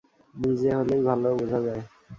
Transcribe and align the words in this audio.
নিজে 0.33 0.69
হলেই 0.77 1.01
ভালো 1.07 1.27
বোঝা 1.39 1.59
যায়। 1.65 1.81